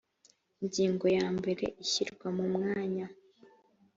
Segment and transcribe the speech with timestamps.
[0.61, 3.05] ingingo ya mbere ishyirwa mu mwanya